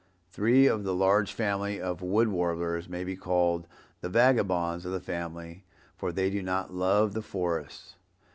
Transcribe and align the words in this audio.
Three 0.31 0.65
of 0.65 0.83
the 0.83 0.95
large 0.95 1.31
family 1.31 1.79
of 1.79 2.01
Wood 2.01 2.29
Warblers 2.29 2.89
may 2.89 3.03
be 3.03 3.15
called 3.15 3.67
the 3.99 4.09
vagabonds 4.09 4.83
of 4.83 4.91
the 4.91 4.99
family, 4.99 5.63
for 5.95 6.11
they 6.11 6.31
do 6.31 6.41
not 6.41 6.73
love 6.73 7.13
the 7.13 7.21
forest. 7.21 7.93